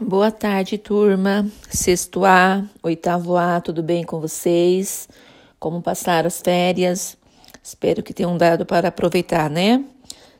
[0.00, 1.48] Boa tarde, turma.
[1.70, 5.08] Sexto A, oitavo A, tudo bem com vocês?
[5.56, 7.16] Como passaram as férias?
[7.62, 9.84] Espero que tenham dado para aproveitar, né?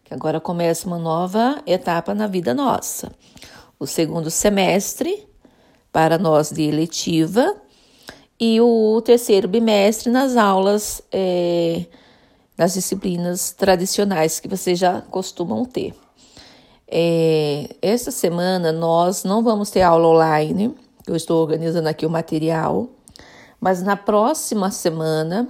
[0.02, 3.12] Que agora começa uma nova etapa na vida nossa.
[3.78, 5.24] O segundo semestre
[5.92, 7.54] para nós de eletiva
[8.40, 11.86] e o terceiro bimestre nas aulas é,
[12.56, 15.94] das disciplinas tradicionais que vocês já costumam ter.
[16.86, 20.74] É, esta semana nós não vamos ter aula online,
[21.06, 22.88] eu estou organizando aqui o material,
[23.60, 25.48] mas na próxima semana,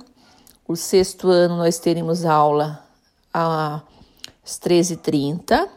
[0.66, 2.84] o sexto ano, nós teremos aula
[3.32, 3.82] às
[4.60, 5.68] 13h30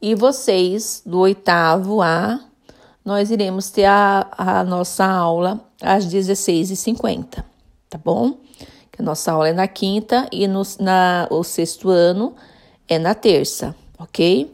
[0.00, 2.38] e vocês do oitavo A,
[3.04, 7.44] nós iremos ter a, a nossa aula às 16h50,
[7.88, 8.38] tá bom?
[8.92, 12.34] Que a nossa aula é na quinta e no, na, o sexto ano
[12.88, 14.53] é na terça, ok?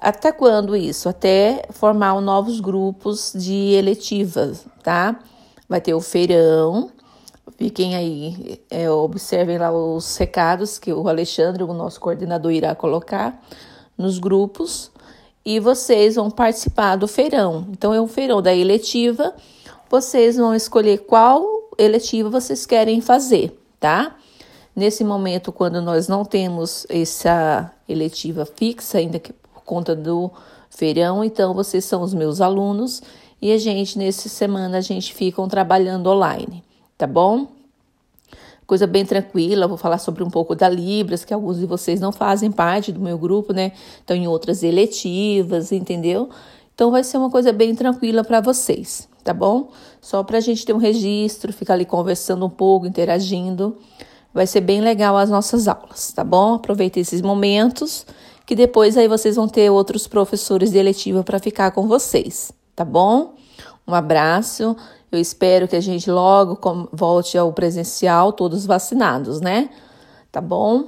[0.00, 1.10] Até quando isso?
[1.10, 5.20] Até formar novos grupos de eletivas, tá?
[5.68, 6.90] Vai ter o feirão.
[7.58, 13.38] Fiquem aí, é, observem lá os recados que o Alexandre, o nosso coordenador, irá colocar
[13.98, 14.90] nos grupos
[15.44, 17.66] e vocês vão participar do feirão.
[17.70, 19.34] Então, é um feirão da eletiva.
[19.90, 21.44] Vocês vão escolher qual
[21.76, 24.16] eletiva vocês querem fazer, tá?
[24.74, 30.30] Nesse momento, quando nós não temos essa eletiva fixa, ainda que conta do
[30.70, 33.02] feirão, então vocês são os meus alunos
[33.42, 36.62] e a gente, nessa semana, a gente fica trabalhando online,
[36.98, 37.48] tá bom?
[38.66, 42.12] Coisa bem tranquila, vou falar sobre um pouco da Libras, que alguns de vocês não
[42.12, 43.72] fazem parte do meu grupo, né?
[43.98, 46.28] Estão em outras eletivas, entendeu?
[46.74, 49.70] Então vai ser uma coisa bem tranquila para vocês, tá bom?
[50.00, 53.76] Só para a gente ter um registro, ficar ali conversando um pouco, interagindo.
[54.32, 56.54] Vai ser bem legal as nossas aulas, tá bom?
[56.54, 58.06] Aproveite esses momentos
[58.46, 62.84] que depois aí vocês vão ter outros professores de eletiva para ficar com vocês, tá
[62.84, 63.34] bom?
[63.86, 64.76] Um abraço.
[65.10, 69.70] Eu espero que a gente logo volte ao presencial, todos vacinados, né?
[70.30, 70.84] Tá bom?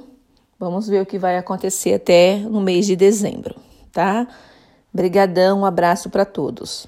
[0.57, 3.55] Vamos ver o que vai acontecer até no mês de dezembro,
[3.91, 4.27] tá?
[4.93, 6.87] Brigadão, um abraço para todos.